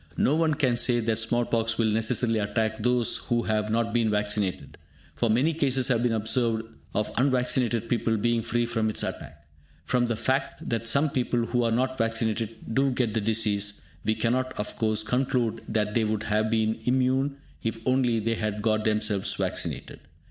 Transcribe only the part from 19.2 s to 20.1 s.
vaccinated.